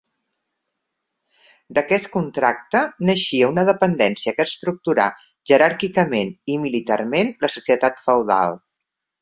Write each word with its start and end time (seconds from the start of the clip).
D'aquest 1.77 2.07
contracte, 2.15 2.81
naixia 3.09 3.51
una 3.53 3.67
dependència 3.71 4.35
que 4.39 4.47
estructurà 4.51 5.05
jeràrquicament 5.53 6.35
i 6.55 6.59
militarment 6.67 7.33
la 7.47 7.53
societat 7.59 8.05
feudal. 8.09 8.61